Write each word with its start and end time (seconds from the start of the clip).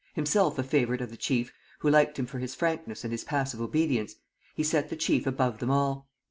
Himself 0.15 0.57
a 0.57 0.63
favourite 0.63 0.99
of 1.01 1.11
the 1.11 1.15
chief, 1.15 1.53
who 1.81 1.89
liked 1.91 2.17
him 2.17 2.25
for 2.25 2.39
his 2.39 2.55
frankness 2.55 3.03
and 3.03 3.11
his 3.11 3.23
passive 3.23 3.61
obedience, 3.61 4.15
he 4.55 4.63
set 4.63 4.89
the 4.89 4.95
chief 4.95 5.27
above 5.27 5.59
them 5.59 5.69
all. 5.69 6.09